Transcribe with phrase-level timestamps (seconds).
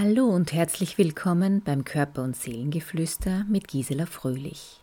[0.00, 4.78] Hallo und herzlich willkommen beim Körper- und Seelengeflüster mit Gisela Fröhlich.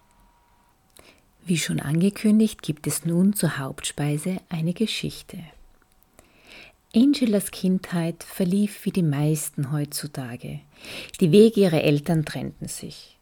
[1.45, 5.37] Wie schon angekündigt, gibt es nun zur Hauptspeise eine Geschichte.
[6.93, 10.59] Angelas Kindheit verlief wie die meisten heutzutage.
[11.21, 13.17] Die Wege ihrer Eltern trennten sich.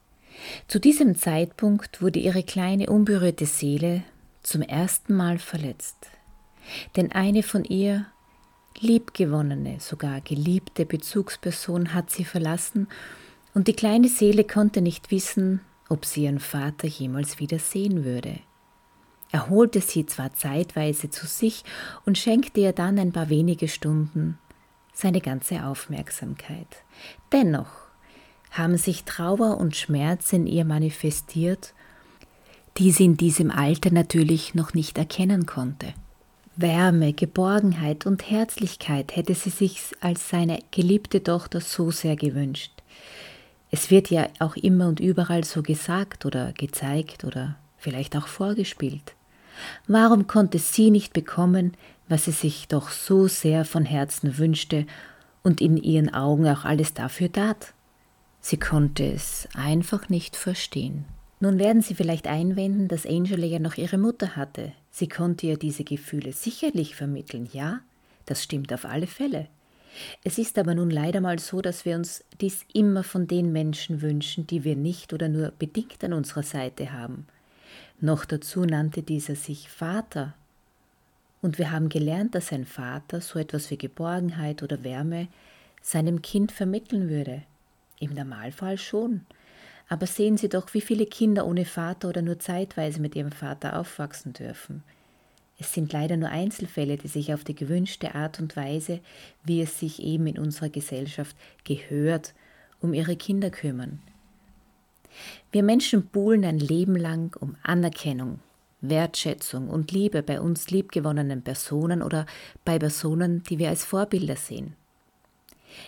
[0.67, 4.03] Zu diesem Zeitpunkt wurde ihre kleine unberührte Seele
[4.41, 6.07] zum ersten Mal verletzt.
[6.95, 8.07] Denn eine von ihr
[8.83, 12.87] liebgewonnene, sogar geliebte Bezugsperson hat sie verlassen
[13.53, 18.39] und die kleine Seele konnte nicht wissen, ob sie ihren Vater jemals wieder sehen würde.
[19.31, 21.63] Er holte sie zwar zeitweise zu sich
[22.05, 24.37] und schenkte ihr dann ein paar wenige Stunden
[24.93, 26.67] seine ganze Aufmerksamkeit.
[27.31, 27.71] Dennoch
[28.51, 31.73] haben sich Trauer und Schmerz in ihr manifestiert,
[32.77, 35.93] die sie in diesem Alter natürlich noch nicht erkennen konnte.
[36.55, 42.71] Wärme, Geborgenheit und Herzlichkeit hätte sie sich als seine geliebte Tochter so sehr gewünscht.
[43.71, 49.15] Es wird ja auch immer und überall so gesagt oder gezeigt oder vielleicht auch vorgespielt.
[49.87, 51.73] Warum konnte sie nicht bekommen,
[52.07, 54.85] was sie sich doch so sehr von Herzen wünschte
[55.41, 57.73] und in ihren Augen auch alles dafür tat?
[58.41, 61.05] Sie konnte es einfach nicht verstehen.
[61.39, 64.73] Nun werden Sie vielleicht einwenden, dass Angela ja noch ihre Mutter hatte.
[64.95, 67.81] Sie konnte ihr diese Gefühle sicherlich vermitteln, ja,
[68.27, 69.47] das stimmt auf alle Fälle.
[70.23, 74.03] Es ist aber nun leider mal so, dass wir uns dies immer von den Menschen
[74.03, 77.25] wünschen, die wir nicht oder nur bedingt an unserer Seite haben.
[78.01, 80.35] Noch dazu nannte dieser sich Vater.
[81.41, 85.27] Und wir haben gelernt, dass ein Vater so etwas wie Geborgenheit oder Wärme
[85.81, 87.41] seinem Kind vermitteln würde.
[87.99, 89.25] Im Normalfall schon.
[89.89, 93.79] Aber sehen Sie doch, wie viele Kinder ohne Vater oder nur zeitweise mit ihrem Vater
[93.79, 94.83] aufwachsen dürfen.
[95.59, 98.99] Es sind leider nur Einzelfälle, die sich auf die gewünschte Art und Weise,
[99.43, 102.33] wie es sich eben in unserer Gesellschaft gehört,
[102.81, 103.99] um ihre Kinder kümmern.
[105.51, 108.39] Wir Menschen buhlen ein Leben lang um Anerkennung,
[108.81, 112.25] Wertschätzung und Liebe bei uns liebgewonnenen Personen oder
[112.65, 114.75] bei Personen, die wir als Vorbilder sehen.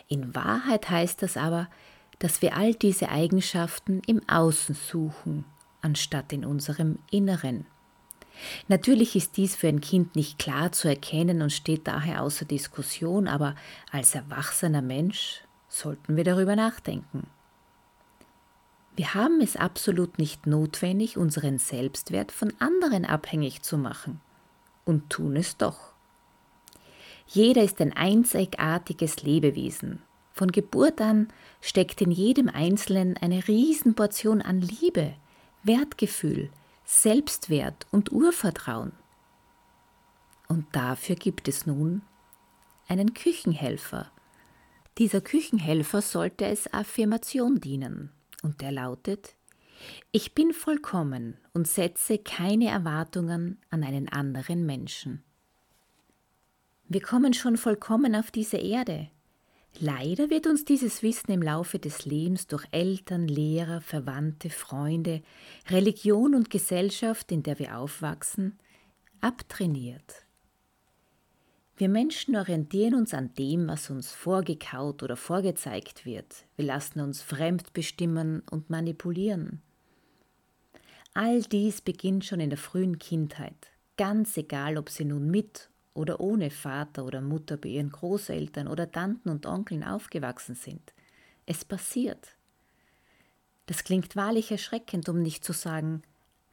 [0.07, 1.67] In Wahrheit heißt das aber,
[2.19, 5.45] dass wir all diese Eigenschaften im Außen suchen,
[5.81, 7.65] anstatt in unserem Inneren.
[8.67, 13.27] Natürlich ist dies für ein Kind nicht klar zu erkennen und steht daher außer Diskussion,
[13.27, 13.55] aber
[13.91, 17.27] als erwachsener Mensch sollten wir darüber nachdenken.
[18.95, 24.21] Wir haben es absolut nicht notwendig, unseren Selbstwert von anderen abhängig zu machen
[24.85, 25.93] und tun es doch.
[27.27, 30.01] Jeder ist ein einzigartiges Lebewesen
[30.35, 31.29] von Geburt an
[31.61, 35.13] steckt in jedem Einzelnen eine Riesenportion an Liebe,
[35.63, 36.51] Wertgefühl,
[36.83, 38.91] Selbstwert und Urvertrauen.
[40.49, 42.01] Und dafür gibt es nun
[42.89, 44.11] einen Küchenhelfer.
[44.97, 48.11] Dieser Küchenhelfer sollte als Affirmation dienen,
[48.43, 49.35] und der lautet
[50.11, 55.23] Ich bin vollkommen und setze keine Erwartungen an einen anderen Menschen.
[56.89, 59.09] Wir kommen schon vollkommen auf diese Erde,
[59.79, 65.21] Leider wird uns dieses Wissen im Laufe des Lebens durch Eltern, Lehrer, Verwandte, Freunde,
[65.69, 68.57] Religion und Gesellschaft, in der wir aufwachsen,
[69.19, 70.25] abtrainiert.
[71.77, 76.45] Wir Menschen orientieren uns an dem, was uns vorgekaut oder vorgezeigt wird.
[76.55, 79.61] Wir lassen uns fremd bestimmen und manipulieren.
[81.13, 86.19] All dies beginnt schon in der frühen Kindheit, ganz egal, ob sie nun mit oder
[86.19, 90.93] ohne Vater oder Mutter bei ihren Großeltern oder Tanten und Onkeln aufgewachsen sind.
[91.47, 92.35] Es passiert.
[93.65, 96.03] Das klingt wahrlich erschreckend, um nicht zu sagen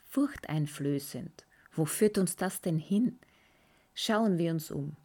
[0.09, 1.47] furchteinflößend.
[1.73, 3.19] Wo führt uns das denn hin?
[3.95, 4.97] Schauen wir uns um.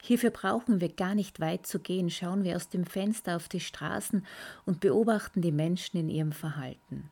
[0.00, 2.10] Hierfür brauchen wir gar nicht weit zu gehen.
[2.10, 4.24] Schauen wir aus dem Fenster auf die Straßen
[4.64, 7.10] und beobachten die Menschen in ihrem Verhalten.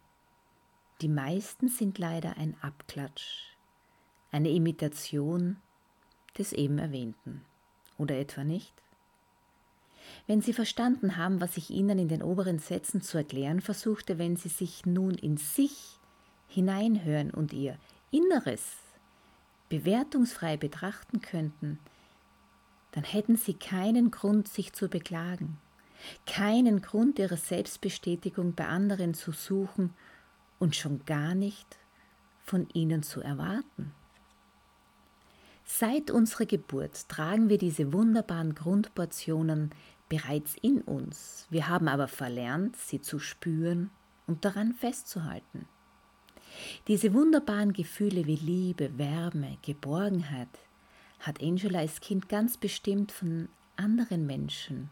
[1.00, 3.56] Die meisten sind leider ein Abklatsch,
[4.30, 5.56] eine Imitation
[6.38, 7.44] des eben erwähnten.
[7.98, 8.72] Oder etwa nicht?
[10.26, 14.36] Wenn Sie verstanden haben, was ich Ihnen in den oberen Sätzen zu erklären versuchte, wenn
[14.36, 15.98] Sie sich nun in sich
[16.48, 17.78] hineinhören und Ihr
[18.10, 18.76] Inneres
[19.68, 21.78] bewertungsfrei betrachten könnten,
[22.92, 25.58] dann hätten Sie keinen Grund, sich zu beklagen,
[26.26, 29.94] keinen Grund, Ihre Selbstbestätigung bei anderen zu suchen
[30.58, 31.78] und schon gar nicht
[32.42, 33.92] von ihnen zu erwarten.
[35.78, 39.70] Seit unserer Geburt tragen wir diese wunderbaren Grundportionen
[40.08, 41.46] bereits in uns.
[41.48, 43.88] Wir haben aber verlernt, sie zu spüren
[44.26, 45.66] und daran festzuhalten.
[46.88, 50.48] Diese wunderbaren Gefühle wie Liebe, Wärme, Geborgenheit
[51.20, 54.90] hat Angela als Kind ganz bestimmt von anderen Menschen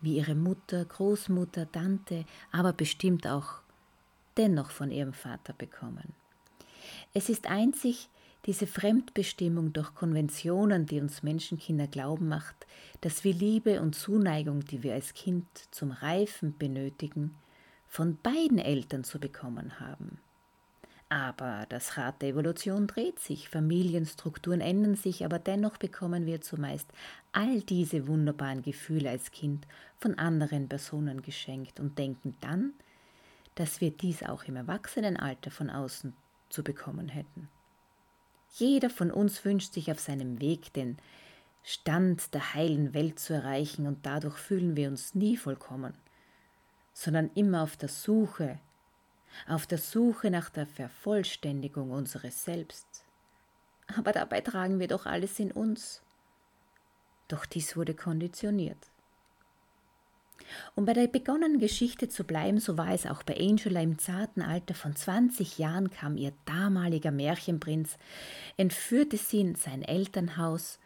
[0.00, 3.60] wie ihre Mutter, Großmutter, Tante, aber bestimmt auch
[4.38, 6.14] dennoch von ihrem Vater bekommen.
[7.12, 8.08] Es ist einzig
[8.46, 12.66] diese Fremdbestimmung durch Konventionen, die uns Menschenkinder glauben macht,
[13.00, 17.34] dass wir Liebe und Zuneigung, die wir als Kind zum Reifen benötigen,
[17.88, 20.18] von beiden Eltern zu bekommen haben.
[21.10, 26.86] Aber das Rad der Evolution dreht sich, Familienstrukturen ändern sich, aber dennoch bekommen wir zumeist
[27.32, 29.66] all diese wunderbaren Gefühle als Kind
[29.98, 32.74] von anderen Personen geschenkt und denken dann,
[33.54, 36.12] dass wir dies auch im Erwachsenenalter von außen
[36.50, 37.48] zu bekommen hätten.
[38.54, 40.98] Jeder von uns wünscht sich auf seinem Weg den
[41.62, 45.94] Stand der heilen Welt zu erreichen und dadurch fühlen wir uns nie vollkommen,
[46.92, 48.58] sondern immer auf der Suche
[49.46, 53.04] auf der Suche nach der Vervollständigung unseres Selbst.
[53.96, 56.02] Aber dabei tragen wir doch alles in uns.
[57.28, 58.78] Doch dies wurde konditioniert.
[60.74, 64.42] Um bei der begonnenen Geschichte zu bleiben, so war es auch bei Angela im zarten
[64.42, 67.98] Alter von 20 Jahren kam ihr damaliger Märchenprinz,
[68.56, 70.78] entführte sie in sein Elternhaus,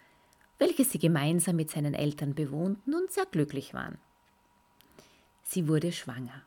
[0.59, 3.97] welches sie gemeinsam mit seinen Eltern bewohnten und sehr glücklich waren.
[5.43, 6.41] Sie wurde schwanger.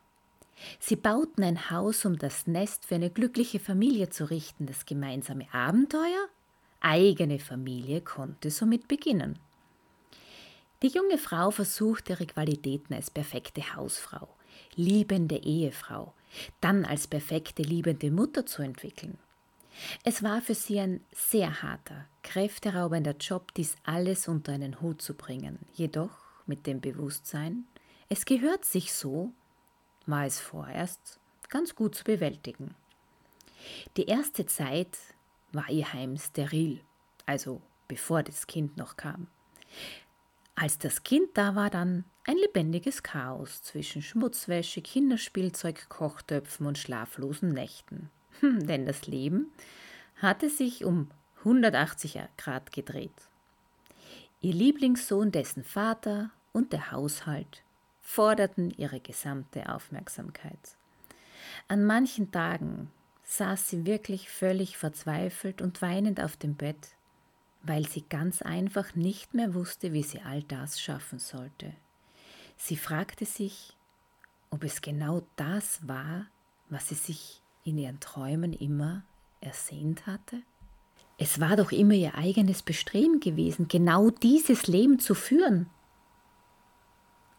[0.79, 4.67] Sie bauten ein Haus, um das Nest für eine glückliche Familie zu richten.
[4.67, 6.29] Das gemeinsame Abenteuer,
[6.81, 9.39] eigene Familie, konnte somit beginnen.
[10.87, 14.29] Die junge Frau versuchte ihre Qualitäten als perfekte Hausfrau,
[14.77, 16.15] liebende Ehefrau,
[16.61, 19.19] dann als perfekte liebende Mutter zu entwickeln.
[20.05, 25.15] Es war für sie ein sehr harter, kräfteraubender Job, dies alles unter einen Hut zu
[25.15, 27.65] bringen, jedoch mit dem Bewusstsein,
[28.09, 29.33] es gehört sich so,
[30.07, 31.19] war es vorerst
[31.49, 32.77] ganz gut zu bewältigen.
[33.97, 34.97] Die erste Zeit
[35.51, 36.81] war ihr Heim steril,
[37.27, 39.27] also bevor das Kind noch kam.
[40.57, 47.51] Als das Kind da war, dann ein lebendiges Chaos zwischen Schmutzwäsche, Kinderspielzeug, Kochtöpfen und schlaflosen
[47.53, 48.11] Nächten.
[48.41, 49.53] Hm, denn das Leben
[50.17, 51.11] hatte sich um
[51.41, 53.13] 180 Grad gedreht.
[54.41, 57.63] Ihr Lieblingssohn, dessen Vater und der Haushalt
[58.01, 60.77] forderten ihre gesamte Aufmerksamkeit.
[61.69, 62.91] An manchen Tagen
[63.25, 66.96] saß sie wirklich völlig verzweifelt und weinend auf dem Bett,
[67.67, 71.73] weil sie ganz einfach nicht mehr wusste, wie sie all das schaffen sollte.
[72.57, 73.77] Sie fragte sich,
[74.51, 76.27] ob es genau das war,
[76.69, 79.03] was sie sich in ihren Träumen immer
[79.41, 80.43] ersehnt hatte?
[81.19, 85.69] Es war doch immer ihr eigenes Bestreben gewesen, genau dieses Leben zu führen.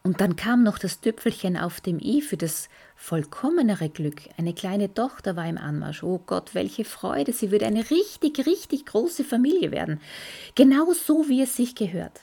[0.08, 4.22] Und dann kam noch das Tüpfelchen auf dem i für das vollkommenere Glück.
[4.38, 6.02] Eine kleine Tochter war im Anmarsch.
[6.02, 7.34] Oh Gott, welche Freude!
[7.34, 10.00] Sie würde eine richtig, richtig große Familie werden.
[10.54, 12.22] Genau so, wie es sich gehört.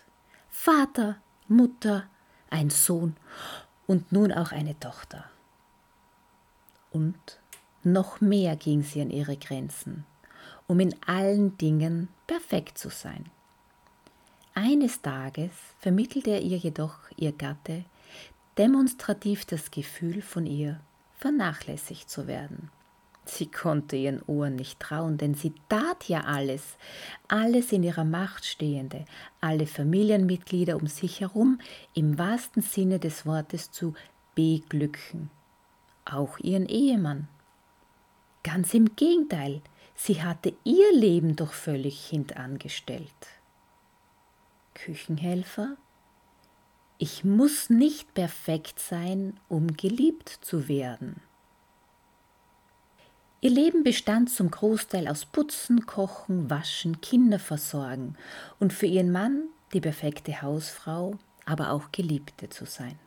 [0.49, 1.17] Vater,
[1.47, 2.05] Mutter,
[2.49, 3.15] ein Sohn
[3.85, 5.25] und nun auch eine Tochter.
[6.89, 7.39] Und
[7.83, 10.07] noch mehr ging sie an ihre Grenzen,
[10.65, 13.25] um in allen Dingen perfekt zu sein.
[14.57, 17.83] Eines Tages vermittelte er ihr jedoch ihr Gatte
[18.57, 20.79] demonstrativ das Gefühl von ihr
[21.17, 22.71] vernachlässigt zu werden.
[23.25, 26.77] Sie konnte ihren Ohren nicht trauen, denn sie tat ja alles,
[27.27, 29.03] alles in ihrer Macht Stehende,
[29.41, 31.59] alle Familienmitglieder um sich herum
[31.93, 33.93] im wahrsten Sinne des Wortes zu
[34.35, 35.31] beglücken,
[36.05, 37.27] auch ihren Ehemann.
[38.41, 39.61] Ganz im Gegenteil,
[39.95, 43.11] sie hatte ihr Leben doch völlig hintangestellt.
[44.75, 45.77] Küchenhelfer?
[46.97, 51.21] Ich muss nicht perfekt sein, um geliebt zu werden.
[53.41, 58.15] Ihr Leben bestand zum Großteil aus Putzen, Kochen, Waschen, Kinder versorgen
[58.59, 62.97] und für ihren Mann die perfekte Hausfrau, aber auch Geliebte zu sein.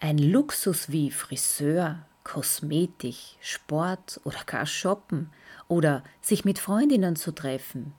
[0.00, 5.30] Ein Luxus wie Friseur, Kosmetik, Sport oder gar Shoppen
[5.66, 7.94] oder sich mit Freundinnen zu treffen,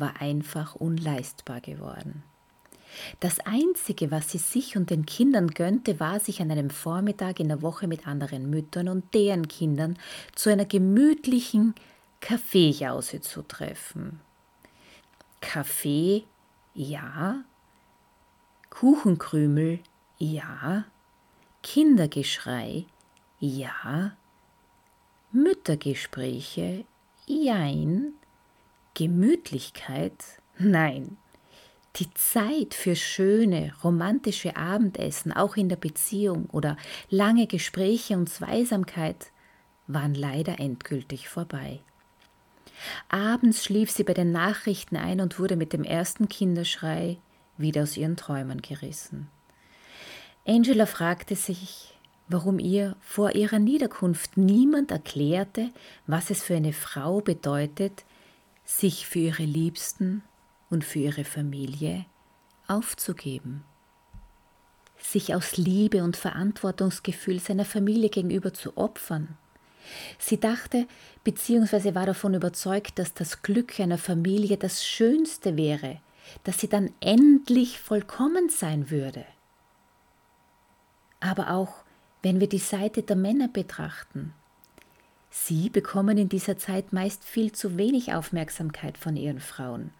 [0.00, 2.22] war einfach unleistbar geworden.
[3.20, 7.48] Das Einzige, was sie sich und den Kindern gönnte, war, sich an einem Vormittag in
[7.48, 9.98] der Woche mit anderen Müttern und deren Kindern
[10.34, 11.74] zu einer gemütlichen
[12.20, 14.20] Kaffeejause zu treffen.
[15.40, 16.24] Kaffee,
[16.74, 17.44] ja.
[18.70, 19.80] Kuchenkrümel,
[20.18, 20.84] ja.
[21.62, 22.86] Kindergeschrei,
[23.38, 24.16] ja.
[25.32, 26.84] Müttergespräche,
[27.26, 28.14] jein.
[28.98, 30.24] Gemütlichkeit?
[30.58, 31.18] Nein.
[31.96, 36.76] Die Zeit für schöne, romantische Abendessen, auch in der Beziehung oder
[37.08, 39.30] lange Gespräche und Zweisamkeit,
[39.86, 41.78] waren leider endgültig vorbei.
[43.08, 47.18] Abends schlief sie bei den Nachrichten ein und wurde mit dem ersten Kinderschrei
[47.56, 49.28] wieder aus ihren Träumen gerissen.
[50.44, 51.94] Angela fragte sich,
[52.26, 55.70] warum ihr vor ihrer Niederkunft niemand erklärte,
[56.08, 58.04] was es für eine Frau bedeutet,
[58.68, 60.22] sich für ihre Liebsten
[60.68, 62.04] und für ihre Familie
[62.66, 63.64] aufzugeben,
[64.98, 69.38] sich aus Liebe und Verantwortungsgefühl seiner Familie gegenüber zu opfern.
[70.18, 70.86] Sie dachte
[71.24, 71.94] bzw.
[71.94, 76.00] war davon überzeugt, dass das Glück einer Familie das Schönste wäre,
[76.44, 79.24] dass sie dann endlich vollkommen sein würde.
[81.20, 81.84] Aber auch
[82.22, 84.34] wenn wir die Seite der Männer betrachten,
[85.30, 89.90] sie bekommen in dieser Zeit meist viel zu wenig Aufmerksamkeit von ihren Frauen.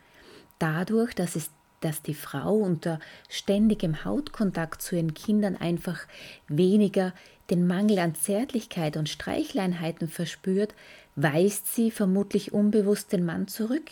[0.58, 6.00] Dadurch, dass es dass die Frau unter ständigem Hautkontakt zu ihren Kindern einfach
[6.48, 7.12] weniger
[7.50, 10.74] den Mangel an Zärtlichkeit und Streichleinheiten verspürt,
[11.16, 13.90] weist sie vermutlich unbewusst den Mann zurück.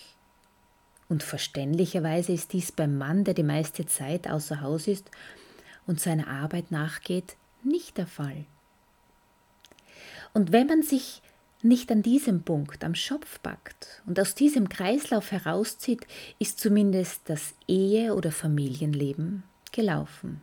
[1.08, 5.10] Und verständlicherweise ist dies beim Mann, der die meiste Zeit außer Haus ist
[5.86, 8.44] und seiner Arbeit nachgeht, nicht der Fall.
[10.34, 11.22] Und wenn man sich
[11.62, 16.06] nicht an diesem Punkt am Schopf packt und aus diesem Kreislauf herauszieht,
[16.38, 20.42] ist zumindest das Ehe- oder Familienleben gelaufen.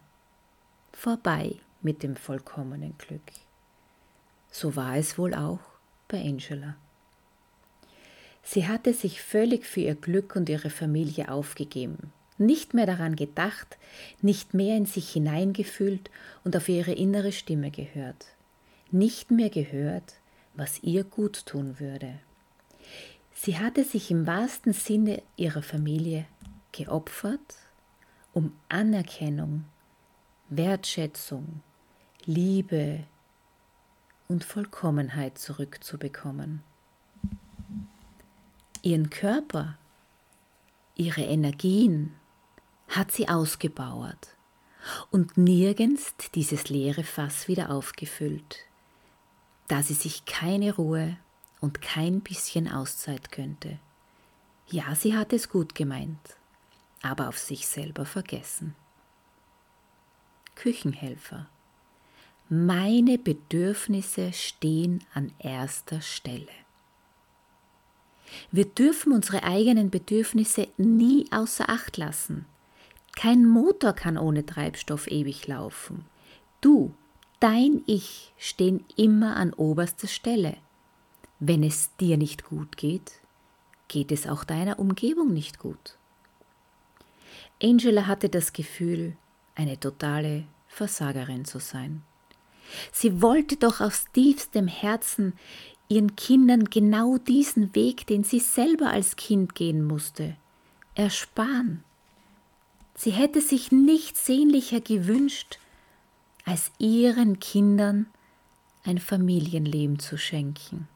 [0.92, 3.22] Vorbei mit dem vollkommenen Glück.
[4.52, 5.60] So war es wohl auch
[6.08, 6.76] bei Angela.
[8.44, 13.78] Sie hatte sich völlig für ihr Glück und ihre Familie aufgegeben, nicht mehr daran gedacht,
[14.22, 16.12] nicht mehr in sich hineingefühlt
[16.44, 18.28] und auf ihre innere Stimme gehört,
[18.92, 20.16] nicht mehr gehört,
[20.54, 22.20] was ihr gut tun würde.
[23.34, 26.26] Sie hatte sich im wahrsten Sinne ihrer Familie
[26.72, 27.58] geopfert,
[28.32, 29.66] um Anerkennung,
[30.50, 31.62] Wertschätzung,
[32.26, 33.04] Liebe
[34.28, 36.64] und Vollkommenheit zurückzubekommen.
[38.82, 39.78] Ihren Körper,
[40.96, 42.14] ihre Energien
[42.88, 44.38] hat sie ausgebauert
[45.10, 48.60] und nirgends dieses leere Fass wieder aufgefüllt
[49.68, 51.18] da sie sich keine Ruhe
[51.62, 53.80] und kein bisschen Auszeit gönnte.
[54.68, 56.38] Ja, sie hatte es gut gemeint,
[57.02, 58.76] aber auf sich selber vergessen.
[60.56, 61.48] Küchenhelfer.
[62.50, 66.48] Meine Bedürfnisse stehen an erster Stelle.
[68.52, 72.46] Wir dürfen unsere eigenen Bedürfnisse nie außer Acht lassen.
[73.16, 76.06] Kein Motor kann ohne Treibstoff ewig laufen.
[76.62, 76.94] Du
[77.44, 80.56] dein Ich stehen immer an oberster Stelle.
[81.42, 83.20] Wenn es dir nicht gut geht,
[83.90, 85.98] geht es auch deiner Umgebung nicht gut.
[87.62, 89.18] Angela hatte das Gefühl,
[89.56, 92.04] eine totale Versagerin zu sein.
[92.94, 95.34] Sie wollte doch aus tiefstem Herzen
[95.90, 100.38] ihren Kindern genau diesen Weg, den sie selber als Kind gehen musste,
[100.96, 101.84] ersparen.
[102.96, 105.60] Sie hätte sich nichts sehnlicher gewünscht,
[106.46, 108.08] als ihren Kindern
[108.84, 110.88] ein Familienleben zu schenken.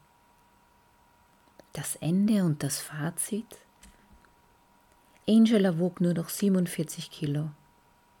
[1.72, 3.46] Das Ende und das Fazit?
[5.28, 7.50] Angela wog nur noch 47 Kilo,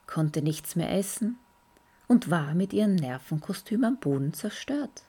[0.06, 1.38] konnte nichts mehr essen
[2.06, 5.02] und war mit ihrem Nervenkostüm am Boden zerstört.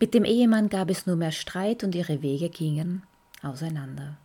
[0.00, 3.02] Mit dem Ehemann gab es nur mehr Streit und ihre Wege gingen
[3.42, 4.16] auseinander.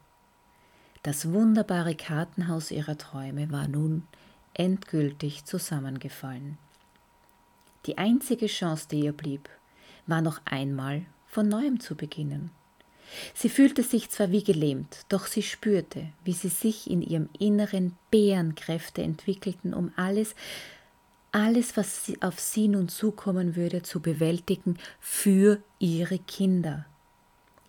[1.01, 4.07] Das wunderbare Kartenhaus ihrer Träume war nun
[4.53, 6.57] endgültig zusammengefallen.
[7.85, 9.49] Die einzige Chance, die ihr blieb,
[10.07, 12.51] war noch einmal von neuem zu beginnen.
[13.33, 17.95] Sie fühlte sich zwar wie gelähmt, doch sie spürte, wie sie sich in ihrem Inneren
[18.09, 20.35] Bärenkräfte entwickelten, um alles,
[21.31, 26.85] alles, was auf sie nun zukommen würde, zu bewältigen für ihre Kinder.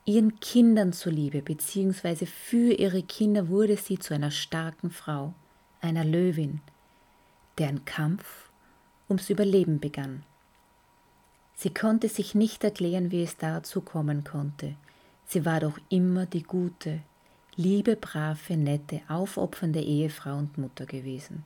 [0.07, 5.35] Ihren Kindern zuliebe, beziehungsweise für ihre Kinder wurde sie zu einer starken Frau,
[5.81, 6.61] einer Löwin,
[7.59, 8.44] deren Kampf
[9.15, 10.25] ums Überleben begann.
[11.55, 14.75] Sie konnte sich nicht erklären, wie es dazu kommen konnte.
[15.25, 17.01] Sie war doch immer die gute,
[17.55, 21.45] liebe, brave, nette, aufopfernde Ehefrau und Mutter gewesen.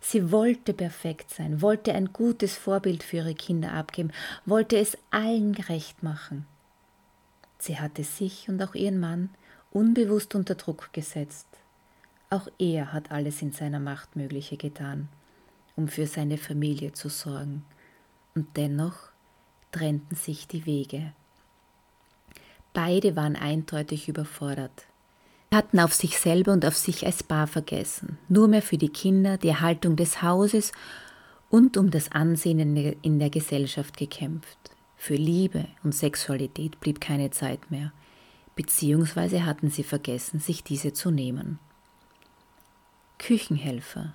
[0.00, 4.10] Sie wollte perfekt sein, wollte ein gutes Vorbild für ihre Kinder abgeben,
[4.46, 6.46] wollte es allen gerecht machen.
[7.58, 9.28] Sie hatte sich und auch ihren Mann
[9.70, 11.46] unbewusst unter Druck gesetzt.
[12.30, 15.08] Auch er hat alles in seiner Macht Mögliche getan
[15.76, 17.64] um für seine Familie zu sorgen.
[18.34, 19.10] Und dennoch
[19.72, 21.12] trennten sich die Wege.
[22.72, 24.86] Beide waren eindeutig überfordert,
[25.52, 29.38] hatten auf sich selber und auf sich als Paar vergessen, nur mehr für die Kinder,
[29.38, 30.72] die Erhaltung des Hauses
[31.48, 34.58] und um das Ansehen in der Gesellschaft gekämpft.
[34.96, 37.92] Für Liebe und Sexualität blieb keine Zeit mehr,
[38.56, 41.58] beziehungsweise hatten sie vergessen, sich diese zu nehmen.
[43.18, 44.14] Küchenhelfer,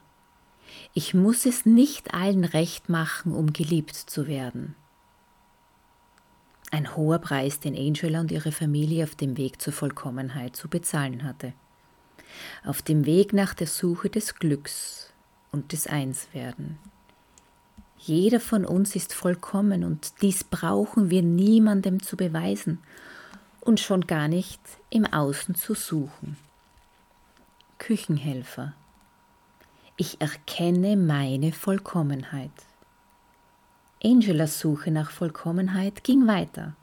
[0.93, 4.75] Ich muss es nicht allen recht machen, um geliebt zu werden.
[6.71, 11.23] Ein hoher Preis, den Angela und ihre Familie auf dem Weg zur Vollkommenheit zu bezahlen
[11.23, 11.53] hatte.
[12.63, 15.11] Auf dem Weg nach der Suche des Glücks
[15.51, 16.77] und des Einswerden.
[17.97, 22.79] Jeder von uns ist vollkommen und dies brauchen wir niemandem zu beweisen
[23.59, 24.59] und schon gar nicht
[24.89, 26.37] im Außen zu suchen.
[27.77, 28.73] Küchenhelfer.
[29.97, 32.51] Ich erkenne meine Vollkommenheit.
[34.03, 36.75] Angelas Suche nach Vollkommenheit ging weiter.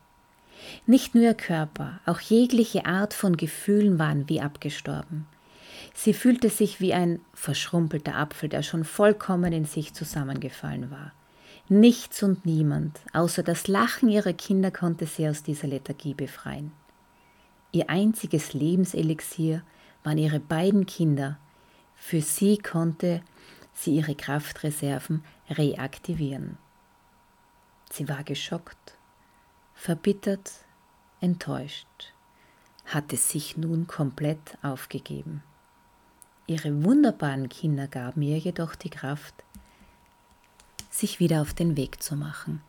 [0.87, 5.27] Nicht nur ihr Körper, auch jegliche Art von Gefühlen waren wie abgestorben.
[5.95, 11.13] Sie fühlte sich wie ein verschrumpelter Apfel, der schon vollkommen in sich zusammengefallen war.
[11.69, 16.73] Nichts und niemand, außer das Lachen ihrer Kinder, konnte sie aus dieser Lethargie befreien.
[17.73, 19.63] Ihr einziges Lebenselixier
[20.03, 21.39] waren ihre beiden Kinder.
[21.99, 23.23] Für sie konnte
[23.75, 26.57] sie ihre Kraftreserven reaktivieren.
[27.91, 28.97] Sie war geschockt,
[29.75, 30.53] verbittert,
[31.21, 32.13] enttäuscht,
[32.87, 35.43] hatte sich nun komplett aufgegeben.
[36.47, 39.35] Ihre wunderbaren Kinder gaben ihr jedoch die Kraft,
[40.91, 42.63] sich wieder auf den Weg zu machen.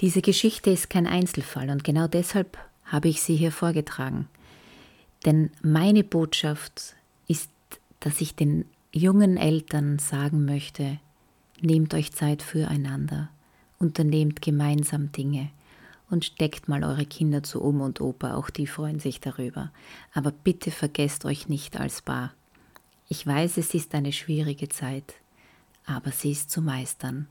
[0.00, 4.28] Diese Geschichte ist kein Einzelfall und genau deshalb habe ich sie hier vorgetragen.
[5.24, 6.96] Denn meine Botschaft ist,
[8.04, 11.00] dass ich den jungen Eltern sagen möchte,
[11.62, 13.30] nehmt euch Zeit füreinander,
[13.78, 15.48] unternehmt gemeinsam Dinge
[16.10, 19.72] und steckt mal eure Kinder zu Oma und Opa, auch die freuen sich darüber.
[20.12, 22.34] Aber bitte vergesst euch nicht als Paar.
[23.08, 25.14] Ich weiß, es ist eine schwierige Zeit,
[25.86, 27.26] aber sie ist zu meistern.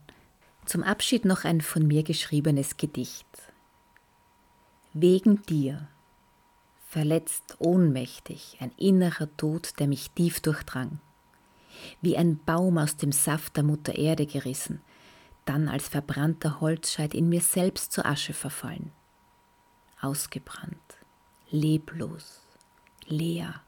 [0.66, 3.28] Zum Abschied noch ein von mir geschriebenes Gedicht.
[4.94, 5.88] Wegen dir,
[6.94, 11.00] verletzt, ohnmächtig, ein innerer Tod, der mich tief durchdrang.
[12.02, 14.80] Wie ein Baum aus dem Saft der Mutter Erde gerissen,
[15.46, 18.92] dann als verbrannter Holzscheit in mir selbst zur Asche verfallen.
[20.02, 21.00] Ausgebrannt,
[21.50, 22.44] leblos,
[23.08, 23.64] leer,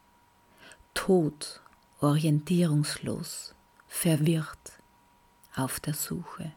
[0.93, 1.63] tot,
[2.01, 3.55] orientierungslos,
[3.87, 4.83] verwirrt,
[5.55, 6.51] auf der Suche.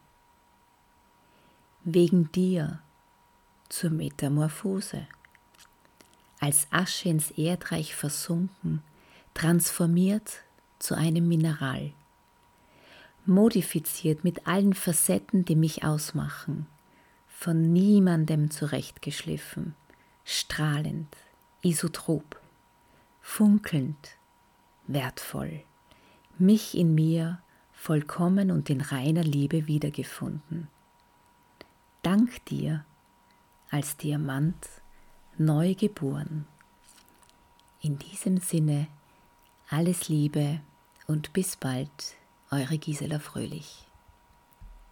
[1.83, 2.83] Wegen dir
[3.71, 5.07] zur Metamorphose.
[6.41, 8.83] Als Asche ins Erdreich versunken,
[9.35, 10.43] transformiert
[10.79, 11.93] zu einem Mineral.
[13.27, 16.67] Modifiziert mit allen Facetten, die mich ausmachen,
[17.29, 19.75] von niemandem zurechtgeschliffen,
[20.25, 21.15] strahlend,
[21.63, 22.41] isotrop,
[23.21, 24.17] funkelnd,
[24.87, 25.63] wertvoll,
[26.39, 27.41] mich in mir
[27.73, 30.69] vollkommen und in reiner Liebe wiedergefunden.
[32.03, 32.85] Dank dir
[33.71, 34.67] als Diamant
[35.39, 36.47] neu geboren.
[37.81, 38.89] In diesem Sinne
[39.71, 40.61] alles Liebe
[41.07, 41.91] und bis bald
[42.51, 43.88] eure Gisela Fröhlich.